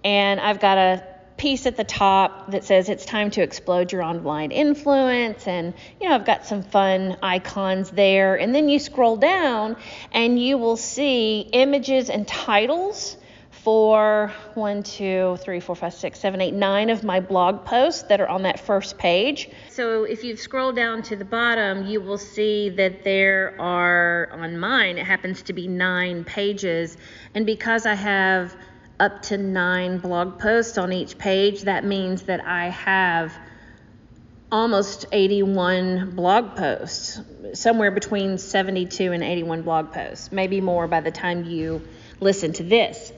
and 0.02 0.40
I've 0.40 0.58
got 0.58 0.78
a 0.78 1.06
piece 1.40 1.64
at 1.64 1.74
the 1.74 1.84
top 1.84 2.50
that 2.50 2.64
says 2.64 2.90
it's 2.90 3.06
time 3.06 3.30
to 3.30 3.40
explode 3.40 3.92
your 3.92 4.02
online 4.02 4.50
influence 4.50 5.48
and 5.48 5.72
you 5.98 6.06
know 6.06 6.14
I've 6.14 6.26
got 6.26 6.44
some 6.44 6.62
fun 6.62 7.16
icons 7.22 7.90
there 7.90 8.36
and 8.36 8.54
then 8.54 8.68
you 8.68 8.78
scroll 8.78 9.16
down 9.16 9.78
and 10.12 10.38
you 10.38 10.58
will 10.58 10.76
see 10.76 11.40
images 11.40 12.10
and 12.10 12.28
titles 12.28 13.16
for 13.50 14.32
one, 14.54 14.82
two, 14.82 15.38
three, 15.40 15.60
four, 15.60 15.74
five, 15.74 15.92
six, 15.92 16.18
seven, 16.18 16.40
eight, 16.40 16.54
nine 16.54 16.88
of 16.88 17.04
my 17.04 17.20
blog 17.20 17.64
posts 17.64 18.02
that 18.04 18.20
are 18.20 18.28
on 18.28 18.42
that 18.42 18.58
first 18.58 18.96
page. 18.96 19.50
So 19.70 20.04
if 20.04 20.24
you 20.24 20.36
scroll 20.36 20.72
down 20.72 21.02
to 21.04 21.16
the 21.16 21.24
bottom, 21.24 21.86
you 21.86 22.00
will 22.00 22.18
see 22.18 22.70
that 22.70 23.04
there 23.04 23.60
are 23.60 24.30
on 24.32 24.58
mine, 24.58 24.98
it 24.98 25.06
happens 25.06 25.42
to 25.42 25.52
be 25.52 25.68
nine 25.68 26.24
pages. 26.24 26.96
And 27.34 27.44
because 27.44 27.84
I 27.86 27.94
have 27.94 28.54
up 29.00 29.22
to 29.22 29.38
nine 29.38 29.98
blog 29.98 30.38
posts 30.38 30.78
on 30.78 30.92
each 30.92 31.18
page, 31.18 31.62
that 31.62 31.84
means 31.84 32.22
that 32.22 32.46
I 32.46 32.68
have 32.68 33.32
almost 34.52 35.06
81 35.10 36.12
blog 36.14 36.56
posts, 36.56 37.20
somewhere 37.54 37.90
between 37.90 38.36
72 38.36 39.12
and 39.12 39.22
81 39.22 39.62
blog 39.62 39.92
posts, 39.92 40.30
maybe 40.30 40.60
more 40.60 40.86
by 40.86 41.00
the 41.00 41.10
time 41.10 41.44
you 41.44 41.82
listen 42.20 42.52
to 42.54 42.62
this. 42.62 43.12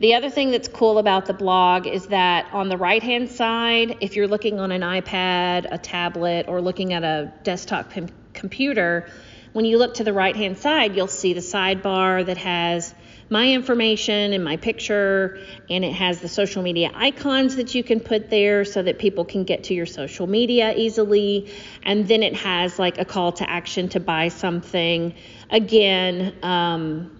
The 0.00 0.14
other 0.14 0.28
thing 0.28 0.50
that's 0.50 0.68
cool 0.68 0.98
about 0.98 1.26
the 1.26 1.32
blog 1.32 1.86
is 1.86 2.08
that 2.08 2.52
on 2.52 2.68
the 2.68 2.76
right 2.76 3.02
hand 3.02 3.30
side, 3.30 3.98
if 4.00 4.16
you're 4.16 4.28
looking 4.28 4.58
on 4.58 4.72
an 4.72 4.82
iPad, 4.82 5.66
a 5.70 5.78
tablet, 5.78 6.46
or 6.48 6.60
looking 6.60 6.92
at 6.92 7.04
a 7.04 7.32
desktop 7.44 7.92
com- 7.92 8.08
computer, 8.32 9.08
when 9.52 9.64
you 9.64 9.78
look 9.78 9.94
to 9.94 10.04
the 10.04 10.12
right 10.12 10.34
hand 10.34 10.58
side, 10.58 10.96
you'll 10.96 11.06
see 11.06 11.32
the 11.32 11.40
sidebar 11.40 12.26
that 12.26 12.38
has 12.38 12.92
my 13.34 13.50
information 13.50 14.32
and 14.32 14.44
my 14.44 14.56
picture, 14.56 15.40
and 15.68 15.84
it 15.84 15.92
has 15.92 16.20
the 16.20 16.28
social 16.28 16.62
media 16.62 16.88
icons 16.94 17.56
that 17.56 17.74
you 17.74 17.82
can 17.82 17.98
put 17.98 18.30
there 18.30 18.64
so 18.64 18.80
that 18.80 19.00
people 19.00 19.24
can 19.24 19.42
get 19.42 19.64
to 19.64 19.74
your 19.74 19.86
social 19.86 20.28
media 20.28 20.72
easily. 20.76 21.50
And 21.82 22.06
then 22.06 22.22
it 22.22 22.36
has 22.36 22.78
like 22.78 22.98
a 22.98 23.04
call 23.04 23.32
to 23.32 23.50
action 23.50 23.88
to 23.88 23.98
buy 23.98 24.28
something. 24.28 25.14
Again, 25.50 26.32
um, 26.44 27.10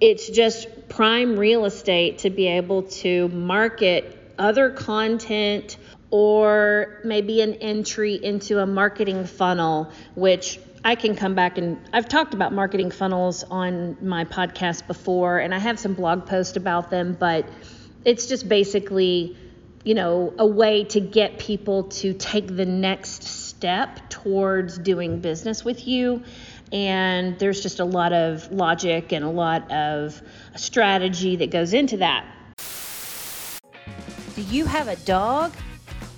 it's 0.00 0.28
just 0.28 0.88
prime 0.88 1.38
real 1.38 1.66
estate 1.66 2.18
to 2.18 2.30
be 2.30 2.48
able 2.48 2.82
to 3.04 3.28
market 3.28 4.34
other 4.40 4.70
content 4.70 5.76
or 6.10 6.98
maybe 7.04 7.42
an 7.42 7.54
entry 7.54 8.14
into 8.14 8.58
a 8.58 8.66
marketing 8.66 9.24
funnel, 9.24 9.92
which 10.16 10.58
I 10.84 10.94
can 10.94 11.16
come 11.16 11.34
back 11.34 11.58
and 11.58 11.78
I've 11.92 12.08
talked 12.08 12.34
about 12.34 12.52
marketing 12.52 12.90
funnels 12.90 13.44
on 13.44 13.96
my 14.00 14.24
podcast 14.24 14.86
before, 14.86 15.38
and 15.38 15.54
I 15.54 15.58
have 15.58 15.78
some 15.78 15.94
blog 15.94 16.26
posts 16.26 16.56
about 16.56 16.90
them, 16.90 17.16
but 17.18 17.48
it's 18.04 18.26
just 18.26 18.48
basically, 18.48 19.36
you 19.84 19.94
know, 19.94 20.32
a 20.38 20.46
way 20.46 20.84
to 20.84 21.00
get 21.00 21.38
people 21.38 21.84
to 21.84 22.14
take 22.14 22.46
the 22.46 22.64
next 22.66 23.24
step 23.24 24.08
towards 24.08 24.78
doing 24.78 25.20
business 25.20 25.64
with 25.64 25.86
you. 25.86 26.22
And 26.72 27.38
there's 27.38 27.62
just 27.62 27.80
a 27.80 27.84
lot 27.84 28.12
of 28.12 28.52
logic 28.52 29.12
and 29.12 29.24
a 29.24 29.30
lot 29.30 29.70
of 29.72 30.20
strategy 30.56 31.36
that 31.36 31.50
goes 31.50 31.72
into 31.72 31.96
that. 31.98 32.24
Do 34.36 34.42
you 34.42 34.66
have 34.66 34.86
a 34.86 34.96
dog? 34.96 35.52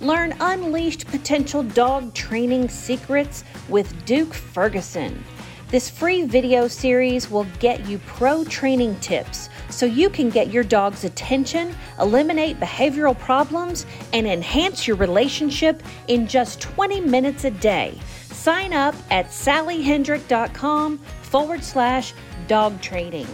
Learn 0.01 0.33
unleashed 0.39 1.05
potential 1.05 1.61
dog 1.61 2.15
training 2.15 2.69
secrets 2.69 3.43
with 3.69 4.03
Duke 4.03 4.33
Ferguson. 4.33 5.23
This 5.67 5.91
free 5.91 6.23
video 6.23 6.67
series 6.67 7.29
will 7.29 7.45
get 7.59 7.85
you 7.85 7.99
pro 7.99 8.43
training 8.43 8.99
tips 8.99 9.47
so 9.69 9.85
you 9.85 10.09
can 10.09 10.31
get 10.31 10.51
your 10.51 10.63
dog's 10.63 11.03
attention, 11.03 11.75
eliminate 11.99 12.59
behavioral 12.59 13.17
problems, 13.17 13.85
and 14.11 14.25
enhance 14.25 14.87
your 14.87 14.97
relationship 14.97 15.83
in 16.07 16.27
just 16.27 16.59
20 16.59 17.01
minutes 17.01 17.43
a 17.43 17.51
day. 17.51 17.95
Sign 18.31 18.73
up 18.73 18.95
at 19.11 19.27
sallyhendrick.com 19.27 20.97
forward 20.97 21.63
slash 21.63 22.15
dog 22.47 22.81
training. 22.81 23.27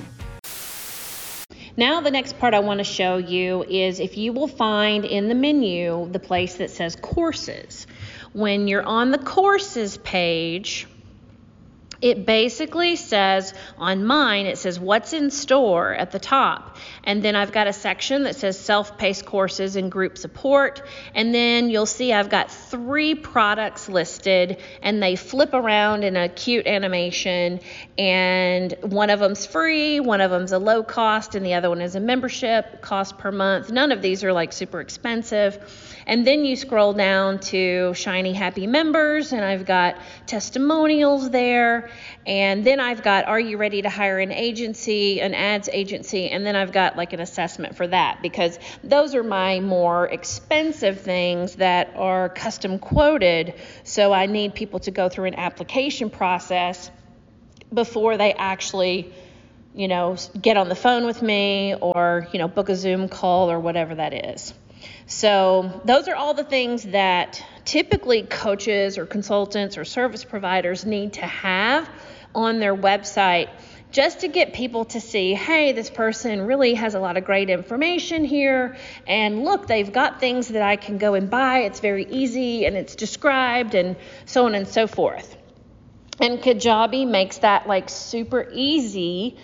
Now 1.80 2.02
the 2.02 2.10
next 2.10 2.40
part 2.40 2.56
I 2.56 2.60
want 2.60 2.80
to 2.80 2.84
show 2.84 3.18
you 3.18 3.64
is 3.64 4.00
if 4.00 4.18
you 4.18 4.34
will 4.34 4.48
find 4.48 5.06
in 5.06 5.30
the 5.30 5.36
menu 5.36 6.10
the 6.12 6.18
place 6.18 6.56
that 6.56 6.72
says 6.72 6.96
courses. 6.96 7.86
When 8.34 8.68
you're 8.68 8.82
on 8.82 9.12
the 9.12 9.20
courses 9.20 9.98
page, 9.98 10.88
it 12.02 12.26
basically 12.26 12.96
says 12.96 13.54
on 13.78 14.06
mine 14.06 14.46
it 14.46 14.58
says 14.58 14.80
what's 14.80 15.14
in 15.14 15.32
store 15.32 15.94
at 15.94 16.12
the 16.12 16.20
top. 16.20 16.78
And 17.04 17.24
then 17.24 17.36
i've 17.36 17.52
got 17.52 17.68
a 17.68 17.74
section 17.74 18.24
that 18.24 18.36
says 18.36 18.60
self-paced 18.60 19.26
courses 19.26 19.76
and 19.76 19.92
group 19.92 20.18
support. 20.18 20.82
And 21.16 21.34
then 21.34 21.70
you'll 21.70 21.86
see 21.86 22.14
i've 22.14 22.30
got 22.30 22.52
three 22.52 23.16
products 23.16 23.90
listed 23.90 24.62
and 24.82 25.02
they 25.02 25.16
flip 25.16 25.54
around 25.54 26.04
in 26.04 26.16
a 26.16 26.30
cute 26.30 26.68
animation. 26.68 27.60
And 27.98 28.74
one 28.82 29.10
of 29.10 29.20
them's 29.20 29.46
free 29.46 30.00
one 30.00 30.22
of 30.22 30.32
them's 30.32 30.52
a 30.52 30.60
low 30.60 30.84
cost 30.84 31.36
and 31.36 31.46
the 31.46 31.54
other 31.56 31.70
one 31.70 31.82
is 31.82 31.96
a 31.96 32.00
membership 32.00 32.82
cost 32.82 33.18
per 33.18 33.32
month. 33.32 33.72
None 33.72 33.92
of 33.92 34.02
these 34.02 34.24
are 34.24 34.34
like 34.34 34.54
super 34.54 34.82
expensive 34.82 35.87
And 36.08 36.26
then 36.26 36.46
you 36.46 36.56
scroll 36.56 36.94
down 36.94 37.40
to 37.52 37.94
Shiny 37.94 38.32
Happy 38.32 38.66
Members, 38.66 39.34
and 39.34 39.44
I've 39.44 39.66
got 39.66 39.98
testimonials 40.26 41.30
there. 41.30 41.90
And 42.26 42.66
then 42.66 42.80
I've 42.80 43.04
got 43.04 43.26
Are 43.26 43.40
you 43.40 43.58
ready 43.58 43.82
to 43.82 43.90
hire 43.90 44.18
an 44.20 44.32
agency, 44.32 45.20
an 45.20 45.34
ads 45.34 45.68
agency? 45.68 46.30
And 46.30 46.46
then 46.46 46.56
I've 46.56 46.72
got 46.72 46.96
like 46.96 47.12
an 47.12 47.20
assessment 47.20 47.76
for 47.76 47.86
that 47.88 48.22
because 48.22 48.58
those 48.86 49.16
are 49.16 49.24
my 49.24 49.60
more 49.60 50.08
expensive 50.08 51.02
things 51.02 51.56
that 51.56 51.94
are 51.98 52.30
custom 52.30 52.80
quoted. 52.80 53.56
So 53.84 54.14
I 54.14 54.28
need 54.28 54.56
people 54.56 54.80
to 54.80 54.92
go 54.92 55.10
through 55.10 55.26
an 55.26 55.36
application 55.36 56.10
process 56.10 56.90
before 57.74 58.16
they 58.16 58.32
actually 58.34 59.14
you 59.76 59.88
know, 59.88 60.18
get 60.42 60.58
on 60.58 60.70
the 60.70 60.76
phone 60.76 61.06
with 61.06 61.22
me 61.22 61.76
or, 61.76 62.28
you 62.32 62.40
know, 62.40 62.48
book 62.48 62.68
a 62.70 62.76
Zoom 62.76 63.08
call 63.08 63.52
or 63.52 63.60
whatever 63.60 63.94
that 63.94 64.12
is. 64.34 64.52
So, 65.06 65.82
those 65.86 66.08
are 66.08 66.16
all 66.16 66.34
the 66.34 66.44
things 66.44 66.84
that 66.84 67.44
typically 67.66 68.24
coaches 68.24 68.98
or 68.98 69.06
consultants 69.06 69.78
or 69.78 69.86
service 69.86 70.24
providers 70.24 70.86
need 70.86 71.14
to 71.14 71.26
have 71.26 71.90
on 72.36 72.60
their 72.60 72.76
website 72.76 73.50
just 73.92 74.20
to 74.20 74.28
get 74.28 74.54
people 74.54 74.86
to 74.86 75.00
see, 75.00 75.34
hey, 75.34 75.72
this 75.72 75.90
person 75.90 76.42
really 76.42 76.74
has 76.74 76.94
a 76.94 77.00
lot 77.00 77.18
of 77.18 77.24
great 77.24 77.50
information 77.50 78.26
here. 78.26 78.78
And 79.08 79.46
look, 79.46 79.68
they've 79.68 79.92
got 79.92 80.20
things 80.20 80.50
that 80.50 80.62
I 80.62 80.76
can 80.76 80.98
go 80.98 81.14
and 81.14 81.30
buy. 81.30 81.60
It's 81.60 81.80
very 81.80 82.06
easy 82.06 82.66
and 82.66 82.76
it's 82.76 82.96
described 82.96 83.76
and 83.76 83.96
so 84.26 84.46
on 84.46 84.56
and 84.56 84.68
so 84.68 84.88
forth. 84.88 85.38
And 86.20 86.40
Kajabi 86.40 87.08
makes 87.08 87.40
that 87.40 87.68
like 87.68 87.90
super 87.90 88.48
easy 88.52 89.38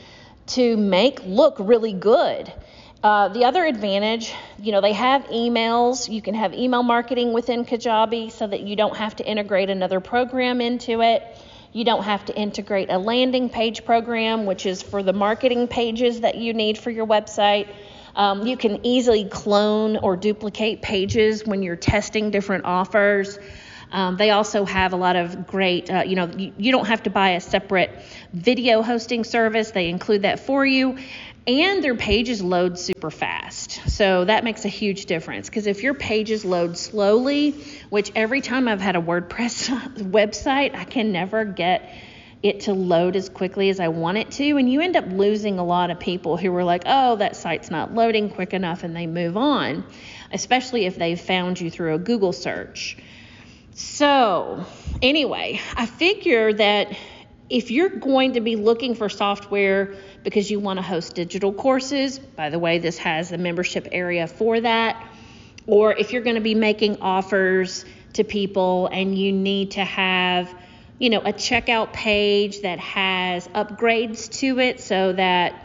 to 0.48 0.76
make 0.76 1.22
look 1.26 1.56
really 1.60 1.94
good. 1.94 2.52
Uh, 3.04 3.28
the 3.28 3.44
other 3.44 3.66
advantage, 3.66 4.34
you 4.58 4.72
know, 4.72 4.80
they 4.80 4.94
have 4.94 5.26
emails. 5.26 6.10
You 6.10 6.22
can 6.22 6.36
have 6.36 6.54
email 6.54 6.84
marketing 6.84 7.34
within 7.34 7.66
Kajabi 7.66 8.32
so 8.32 8.48
that 8.48 8.62
you 8.62 8.78
don't 8.78 8.96
have 8.96 9.18
to 9.18 9.26
integrate 9.26 9.70
another 9.70 10.00
program 10.00 10.62
into 10.62 11.02
it. 11.02 11.22
You 11.74 11.84
don't 11.84 12.04
have 12.04 12.24
to 12.26 12.36
integrate 12.36 12.90
a 12.90 12.98
landing 12.98 13.50
page 13.50 13.84
program, 13.84 14.46
which 14.46 14.66
is 14.66 14.82
for 14.82 15.04
the 15.04 15.12
marketing 15.12 15.68
pages 15.68 16.22
that 16.22 16.36
you 16.36 16.54
need 16.54 16.78
for 16.78 16.92
your 16.92 17.06
website. 17.06 17.68
Um, 18.16 18.48
you 18.48 18.56
can 18.56 18.86
easily 18.86 19.26
clone 19.26 19.98
or 19.98 20.16
duplicate 20.16 20.82
pages 20.82 21.46
when 21.46 21.62
you're 21.62 21.76
testing 21.76 22.32
different 22.32 22.64
offers. 22.64 23.38
Um, 23.92 24.18
they 24.18 24.32
also 24.32 24.66
have 24.66 24.94
a 24.94 24.96
lot 24.96 25.16
of 25.16 25.46
great, 25.46 25.90
uh, 25.90 26.04
you 26.04 26.16
know, 26.16 26.26
you, 26.26 26.52
you 26.58 26.72
don't 26.72 26.88
have 26.88 27.04
to 27.04 27.12
buy 27.12 27.32
a 27.32 27.40
separate 27.40 27.92
video 28.34 28.82
hosting 28.82 29.24
service. 29.24 29.70
They 29.72 29.90
include 29.90 30.24
that 30.24 30.40
for 30.40 30.66
you. 30.66 30.98
And 31.46 31.84
their 31.84 31.96
pages 31.96 32.42
load 32.42 32.80
super 32.80 33.12
fast. 33.12 33.82
So 33.90 34.24
that 34.24 34.46
makes 34.46 34.64
a 34.64 34.70
huge 34.70 35.08
difference 35.08 35.50
because 35.50 35.68
if 35.68 35.84
your 35.84 35.94
pages 35.94 36.46
load 36.46 36.78
slowly, 36.78 37.52
which 37.90 38.12
every 38.16 38.40
time 38.40 38.70
I've 38.70 38.80
had 38.80 38.96
a 38.96 39.02
WordPress 39.02 39.70
website, 40.12 40.74
I 40.74 40.86
can 40.86 41.12
never 41.12 41.44
get 41.44 41.94
it 42.44 42.62
to 42.62 42.74
load 42.74 43.16
as 43.16 43.30
quickly 43.30 43.70
as 43.70 43.80
I 43.80 43.88
want 43.88 44.18
it 44.18 44.32
to. 44.32 44.58
And 44.58 44.72
you 44.72 44.82
end 44.82 44.96
up 44.96 45.06
losing 45.08 45.60
a 45.60 45.64
lot 45.64 45.90
of 45.90 46.00
people 46.00 46.38
who 46.38 46.52
were 46.52 46.64
like, 46.64 46.84
oh, 46.86 47.18
that 47.18 47.36
site's 47.36 47.72
not 47.72 47.94
loading 47.94 48.30
quick 48.30 48.54
enough, 48.54 48.84
and 48.84 48.96
they 48.96 49.08
move 49.08 49.38
on, 49.38 49.86
especially 50.32 50.86
if 50.86 50.98
they've 50.98 51.20
found 51.20 51.60
you 51.60 51.72
through 51.72 51.96
a 51.96 51.98
Google 51.98 52.34
search. 52.34 52.98
So, 53.76 54.66
anyway, 55.02 55.60
I 55.76 55.86
figure 55.86 56.54
that 56.54 56.96
if 57.50 57.72
you're 57.72 57.90
going 57.90 58.34
to 58.34 58.42
be 58.42 58.56
looking 58.56 58.96
for 58.96 59.10
software 59.10 59.96
because 60.24 60.50
you 60.50 60.60
want 60.60 60.78
to 60.78 60.84
host 60.84 61.16
digital 61.16 61.52
courses, 61.54 62.18
by 62.20 62.50
the 62.50 62.60
way, 62.60 62.80
this 62.80 62.98
has 63.00 63.30
the 63.30 63.38
membership 63.38 63.88
area 63.92 64.28
for 64.28 64.60
that, 64.62 65.06
or 65.68 65.94
if 65.94 66.14
you're 66.14 66.22
going 66.22 66.36
to 66.36 66.42
be 66.42 66.56
making 66.56 67.02
offers 67.02 67.86
to 68.14 68.24
people 68.24 68.88
and 68.88 69.18
you 69.18 69.32
need 69.32 69.72
to 69.72 69.84
have, 69.84 70.54
you 71.00 71.10
know, 71.10 71.20
a 71.20 71.34
checkout 71.34 71.94
page 71.94 72.62
that 72.62 72.80
has 72.80 73.48
upgrades 73.50 74.32
to 74.40 74.60
it 74.60 74.80
so 74.80 75.14
that 75.14 75.63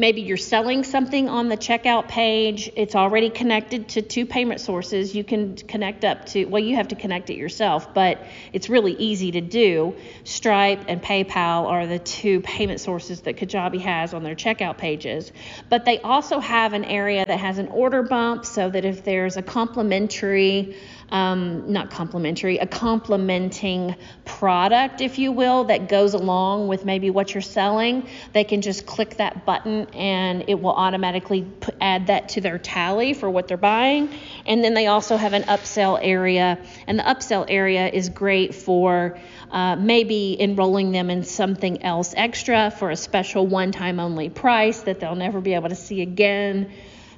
Maybe 0.00 0.22
you're 0.22 0.38
selling 0.38 0.82
something 0.82 1.28
on 1.28 1.50
the 1.50 1.58
checkout 1.58 2.08
page. 2.08 2.70
It's 2.74 2.94
already 2.94 3.28
connected 3.28 3.90
to 3.90 4.00
two 4.00 4.24
payment 4.24 4.62
sources. 4.62 5.14
You 5.14 5.24
can 5.24 5.56
connect 5.56 6.06
up 6.06 6.24
to, 6.28 6.46
well, 6.46 6.62
you 6.62 6.76
have 6.76 6.88
to 6.88 6.94
connect 6.94 7.28
it 7.28 7.36
yourself, 7.36 7.92
but 7.92 8.18
it's 8.54 8.70
really 8.70 8.94
easy 8.94 9.32
to 9.32 9.42
do. 9.42 9.94
Stripe 10.24 10.86
and 10.88 11.02
PayPal 11.02 11.66
are 11.66 11.86
the 11.86 11.98
two 11.98 12.40
payment 12.40 12.80
sources 12.80 13.20
that 13.20 13.36
Kajabi 13.36 13.82
has 13.82 14.14
on 14.14 14.22
their 14.22 14.34
checkout 14.34 14.78
pages. 14.78 15.32
But 15.68 15.84
they 15.84 15.98
also 15.98 16.40
have 16.40 16.72
an 16.72 16.86
area 16.86 17.26
that 17.26 17.38
has 17.38 17.58
an 17.58 17.68
order 17.68 18.02
bump 18.02 18.46
so 18.46 18.70
that 18.70 18.86
if 18.86 19.04
there's 19.04 19.36
a 19.36 19.42
complimentary 19.42 20.76
um, 21.10 21.72
not 21.72 21.90
complementary, 21.90 22.58
a 22.58 22.66
complementing 22.66 23.96
product, 24.24 25.00
if 25.00 25.18
you 25.18 25.32
will, 25.32 25.64
that 25.64 25.88
goes 25.88 26.14
along 26.14 26.68
with 26.68 26.84
maybe 26.84 27.10
what 27.10 27.34
you're 27.34 27.40
selling, 27.40 28.06
they 28.32 28.44
can 28.44 28.62
just 28.62 28.86
click 28.86 29.16
that 29.16 29.44
button 29.44 29.86
and 29.92 30.44
it 30.48 30.60
will 30.60 30.72
automatically 30.72 31.42
put, 31.42 31.74
add 31.80 32.06
that 32.06 32.30
to 32.30 32.40
their 32.40 32.58
tally 32.58 33.12
for 33.12 33.28
what 33.28 33.48
they're 33.48 33.56
buying. 33.56 34.08
And 34.46 34.62
then 34.62 34.74
they 34.74 34.86
also 34.86 35.16
have 35.16 35.32
an 35.32 35.42
upsell 35.44 35.98
area, 36.00 36.58
and 36.86 36.98
the 36.98 37.02
upsell 37.02 37.44
area 37.48 37.88
is 37.88 38.08
great 38.08 38.54
for 38.54 39.18
uh, 39.50 39.74
maybe 39.76 40.40
enrolling 40.40 40.92
them 40.92 41.10
in 41.10 41.24
something 41.24 41.82
else 41.82 42.14
extra 42.16 42.70
for 42.70 42.90
a 42.90 42.96
special 42.96 43.46
one 43.46 43.72
time 43.72 43.98
only 43.98 44.30
price 44.30 44.82
that 44.82 45.00
they'll 45.00 45.16
never 45.16 45.40
be 45.40 45.54
able 45.54 45.68
to 45.68 45.74
see 45.74 46.02
again. 46.02 46.70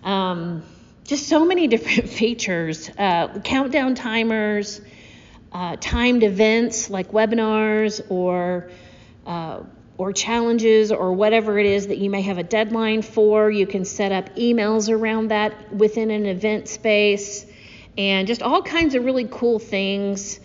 Um, 0.02 0.62
just 1.12 1.28
so 1.28 1.44
many 1.44 1.66
different 1.74 2.08
features 2.08 2.90
uh, 2.96 3.28
countdown 3.40 3.94
timers, 3.94 4.80
uh, 5.52 5.76
timed 5.78 6.22
events 6.22 6.88
like 6.88 7.12
webinars 7.12 8.00
or 8.10 8.70
uh, 9.26 9.60
or 9.98 10.14
challenges 10.14 10.90
or 10.90 11.12
whatever 11.12 11.58
it 11.58 11.66
is 11.66 11.88
that 11.88 11.98
you 11.98 12.08
may 12.08 12.22
have 12.22 12.38
a 12.38 12.42
deadline 12.42 13.02
for. 13.02 13.50
You 13.50 13.66
can 13.66 13.84
set 13.84 14.10
up 14.10 14.34
emails 14.36 14.90
around 14.90 15.28
that 15.28 15.70
within 15.70 16.10
an 16.10 16.24
event 16.24 16.66
space 16.66 17.44
and 17.98 18.26
just 18.26 18.40
all 18.40 18.62
kinds 18.62 18.94
of 18.94 19.04
really 19.04 19.28
cool 19.30 19.58
things 19.58 20.40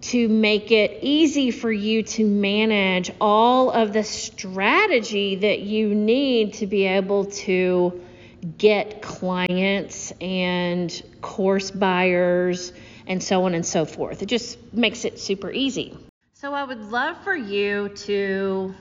to 0.00 0.26
make 0.26 0.72
it 0.72 1.00
easy 1.02 1.50
for 1.50 1.70
you 1.70 2.02
to 2.04 2.24
manage 2.24 3.10
all 3.20 3.70
of 3.70 3.92
the 3.92 4.04
strategy 4.04 5.36
that 5.36 5.60
you 5.60 5.94
need 5.94 6.54
to 6.54 6.66
be 6.66 6.86
able 6.86 7.26
to 7.26 8.00
get 8.56 9.02
clients 9.02 10.12
and 10.20 11.02
course 11.20 11.70
buyers 11.70 12.72
and 13.06 13.22
so 13.22 13.44
on 13.44 13.54
and 13.54 13.64
so 13.66 13.84
forth. 13.84 14.22
It 14.22 14.26
just 14.26 14.72
makes 14.72 15.04
it 15.04 15.18
super 15.18 15.50
easy. 15.50 15.96
So 16.34 16.54
I 16.54 16.62
would 16.62 16.90
love 16.90 17.16
for 17.24 17.34
you 17.34 17.88
to 17.88 18.74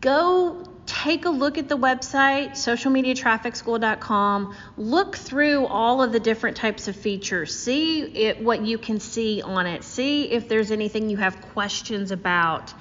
go 0.00 0.64
take 0.92 1.24
a 1.24 1.30
look 1.30 1.56
at 1.56 1.68
the 1.68 1.76
website, 1.76 2.50
socialmediatrafficschool.com. 2.50 4.54
Look 4.76 5.16
through 5.16 5.66
all 5.66 6.02
of 6.02 6.12
the 6.12 6.20
different 6.20 6.56
types 6.56 6.86
of 6.86 6.94
features. 6.94 7.58
See 7.58 8.02
it, 8.02 8.42
what 8.42 8.64
you 8.64 8.76
can 8.76 9.00
see 9.00 9.40
on 9.40 9.66
it. 9.66 9.84
See 9.84 10.30
if 10.30 10.48
there's 10.48 10.70
anything 10.70 11.08
you 11.08 11.16
have 11.16 11.40
questions 11.40 12.10
about. 12.10 12.74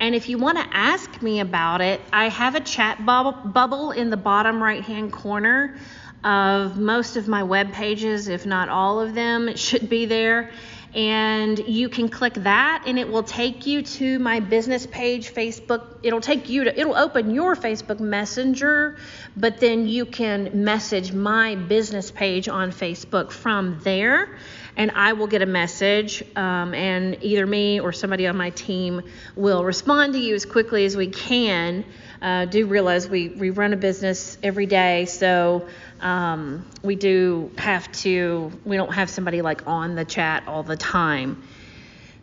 And 0.00 0.14
if 0.14 0.28
you 0.28 0.38
want 0.38 0.58
to 0.58 0.66
ask 0.72 1.20
me 1.20 1.40
about 1.40 1.80
it, 1.80 2.00
I 2.12 2.28
have 2.28 2.54
a 2.54 2.60
chat 2.60 3.04
bubble 3.04 3.90
in 3.90 4.10
the 4.10 4.16
bottom 4.16 4.62
right 4.62 4.82
hand 4.82 5.12
corner 5.12 5.76
of 6.24 6.78
most 6.78 7.16
of 7.16 7.28
my 7.28 7.42
web 7.42 7.72
pages, 7.72 8.28
if 8.28 8.46
not 8.46 8.68
all 8.68 9.00
of 9.00 9.14
them. 9.14 9.48
It 9.48 9.58
should 9.58 9.88
be 9.88 10.06
there. 10.06 10.50
And 10.94 11.58
you 11.58 11.88
can 11.88 12.08
click 12.08 12.34
that, 12.34 12.84
and 12.86 12.98
it 12.98 13.08
will 13.08 13.22
take 13.22 13.66
you 13.66 13.82
to 13.82 14.18
my 14.18 14.40
business 14.40 14.86
page, 14.86 15.34
Facebook. 15.34 15.98
It'll 16.02 16.20
take 16.20 16.48
you 16.48 16.64
to, 16.64 16.80
it'll 16.80 16.96
open 16.96 17.34
your 17.34 17.54
Facebook 17.54 18.00
Messenger, 18.00 18.96
but 19.36 19.60
then 19.60 19.86
you 19.86 20.06
can 20.06 20.64
message 20.64 21.12
my 21.12 21.56
business 21.56 22.10
page 22.10 22.48
on 22.48 22.72
Facebook 22.72 23.30
from 23.30 23.80
there 23.82 24.38
and 24.78 24.92
I 24.92 25.12
will 25.14 25.26
get 25.26 25.42
a 25.42 25.46
message, 25.46 26.22
um, 26.36 26.72
and 26.72 27.18
either 27.20 27.44
me 27.44 27.80
or 27.80 27.92
somebody 27.92 28.28
on 28.28 28.36
my 28.36 28.50
team 28.50 29.02
will 29.34 29.64
respond 29.64 30.12
to 30.12 30.20
you 30.20 30.36
as 30.36 30.46
quickly 30.46 30.84
as 30.84 30.96
we 30.96 31.08
can. 31.08 31.84
Uh, 32.20 32.44
do 32.46 32.66
realize 32.66 33.08
we, 33.08 33.28
we 33.28 33.50
run 33.50 33.72
a 33.72 33.76
business 33.76 34.38
every 34.42 34.66
day, 34.66 35.04
so 35.04 35.68
um, 36.00 36.64
we 36.82 36.96
do 36.96 37.50
have 37.58 37.90
to, 37.92 38.50
we 38.64 38.76
don't 38.76 38.92
have 38.92 39.08
somebody 39.08 39.42
like 39.42 39.66
on 39.66 39.94
the 39.94 40.04
chat 40.04 40.44
all 40.46 40.62
the 40.62 40.76
time. 40.76 41.42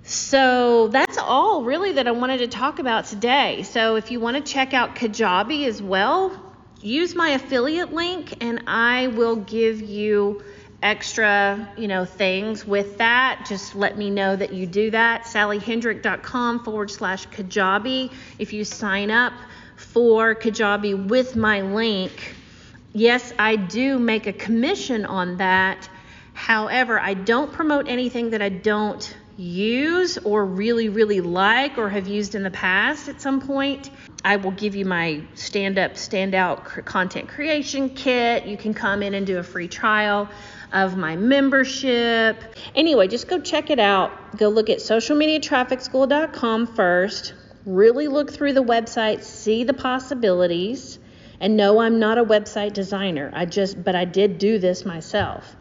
So 0.03 0.89
that's 0.89 1.17
all 1.17 1.63
really 1.63 1.93
that 1.93 2.07
I 2.07 2.11
wanted 2.11 2.39
to 2.39 2.47
talk 2.47 2.79
about 2.79 3.05
today. 3.05 3.63
So 3.63 3.95
if 3.95 4.11
you 4.11 4.19
want 4.19 4.37
to 4.37 4.53
check 4.53 4.73
out 4.73 4.95
Kajabi 4.95 5.65
as 5.65 5.81
well, 5.81 6.39
use 6.79 7.15
my 7.15 7.29
affiliate 7.29 7.91
link 7.91 8.43
and 8.43 8.63
I 8.67 9.07
will 9.07 9.37
give 9.37 9.81
you 9.81 10.43
extra, 10.83 11.67
you 11.77 11.87
know, 11.87 12.05
things 12.05 12.63
with 12.67 12.99
that, 12.99 13.47
just 13.49 13.73
let 13.73 13.97
me 13.97 14.11
know 14.11 14.35
that 14.35 14.53
you 14.53 14.67
do 14.67 14.91
that. 14.91 15.23
SallyHendrick.com 15.23 16.63
forward 16.63 16.91
slash 16.91 17.27
Kajabi. 17.29 18.13
If 18.37 18.53
you 18.53 18.63
sign 18.63 19.09
up 19.09 19.33
for 19.95 20.35
Kajabi 20.35 21.07
with 21.07 21.37
my 21.37 21.61
link, 21.61 22.35
yes, 22.91 23.31
I 23.39 23.55
do 23.55 23.97
make 23.97 24.27
a 24.27 24.33
commission 24.33 25.05
on 25.05 25.37
that. 25.37 25.87
However, 26.33 26.99
I 26.99 27.13
don't 27.13 27.53
promote 27.53 27.87
anything 27.87 28.31
that 28.31 28.41
I 28.41 28.49
don't 28.49 29.15
use 29.37 30.17
or 30.17 30.45
really, 30.45 30.89
really 30.89 31.21
like 31.21 31.77
or 31.77 31.87
have 31.87 32.09
used 32.09 32.35
in 32.35 32.43
the 32.43 32.51
past 32.51 33.07
at 33.07 33.21
some 33.21 33.39
point. 33.39 33.89
I 34.25 34.35
will 34.35 34.51
give 34.51 34.75
you 34.75 34.83
my 34.83 35.21
stand 35.33 35.79
up, 35.79 35.95
stand 35.95 36.35
out 36.35 36.65
content 36.65 37.29
creation 37.29 37.89
kit. 37.89 38.45
You 38.45 38.57
can 38.57 38.73
come 38.73 39.01
in 39.01 39.13
and 39.13 39.25
do 39.25 39.37
a 39.37 39.43
free 39.43 39.69
trial 39.69 40.27
of 40.73 40.97
my 40.97 41.15
membership. 41.15 42.43
Anyway, 42.75 43.07
just 43.07 43.29
go 43.29 43.39
check 43.39 43.69
it 43.69 43.79
out. 43.79 44.37
Go 44.37 44.49
look 44.49 44.69
at 44.69 44.79
socialmediatrafficschool.com 44.79 46.67
first. 46.67 47.33
Really 47.65 48.07
look 48.07 48.31
through 48.31 48.53
the 48.53 48.63
website, 48.63 49.23
see 49.23 49.63
the 49.63 49.73
possibilities. 49.73 50.99
And 51.39 51.57
no, 51.57 51.79
I'm 51.79 51.99
not 51.99 52.17
a 52.17 52.23
website 52.23 52.73
designer. 52.73 53.31
I 53.33 53.45
just, 53.45 53.83
but 53.83 53.95
I 53.95 54.05
did 54.05 54.37
do 54.37 54.59
this 54.59 54.85
myself. 54.85 55.55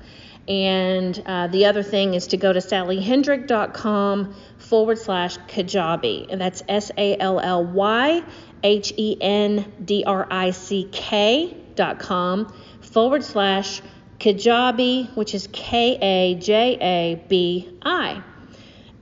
And 0.47 1.21
uh, 1.25 1.47
the 1.47 1.65
other 1.67 1.83
thing 1.83 2.15
is 2.15 2.29
to 2.29 2.37
go 2.37 2.53
to 2.53 2.61
sallyhendrick.com 2.61 4.35
forward 4.59 4.99
slash 4.99 5.39
Kajabi. 5.49 6.27
And 6.31 6.41
that's 6.41 6.63
S 6.69 6.91
A 6.97 7.17
L 7.19 7.41
L 7.41 7.65
Y 7.65 8.23
H 8.63 8.93
E 8.97 9.17
N 9.21 9.73
D 9.83 10.05
R 10.07 10.27
I 10.31 10.51
C 10.51 10.89
K 10.93 11.57
dot 11.75 11.99
com 11.99 12.53
forward 12.81 13.25
slash 13.25 13.81
Kajabi, 14.21 15.15
which 15.17 15.35
is 15.35 15.49
K 15.51 15.99
A 16.01 16.35
J 16.35 16.79
A 16.81 17.25
B 17.29 17.79
I. 17.83 18.23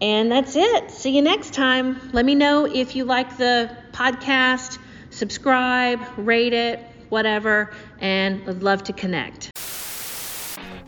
And 0.03 0.33
that's 0.33 0.57
it. 0.57 0.91
See 0.91 1.15
you 1.15 1.23
next 1.23 1.55
time. 1.55 2.11
Let 2.13 2.25
me 2.25 2.35
know 2.35 2.67
if 2.67 2.97
you 2.97 3.05
like 3.05 3.39
the 3.39 3.75
podcast, 3.93 4.79
subscribe, 5.11 6.01
rate 6.17 6.53
it, 6.53 6.81
whatever, 7.09 7.73
and 8.01 8.43
I'd 8.49 8.65
love 8.65 8.83
to 8.85 8.93
connect. 8.93 9.53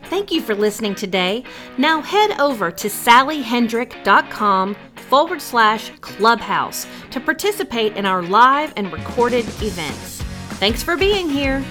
Thank 0.09 0.31
you 0.31 0.41
for 0.41 0.53
listening 0.53 0.95
today. 0.95 1.45
Now 1.77 2.01
head 2.01 2.39
over 2.41 2.71
to 2.71 2.87
sallyhendrick.com 2.89 4.75
forward 4.95 5.41
slash 5.41 5.91
clubhouse 6.01 6.85
to 7.11 7.21
participate 7.21 7.95
in 7.95 8.05
our 8.05 8.21
live 8.21 8.73
and 8.75 8.91
recorded 8.91 9.45
events. 9.61 10.21
Thanks 10.59 10.83
for 10.83 10.97
being 10.97 11.29
here. 11.29 11.63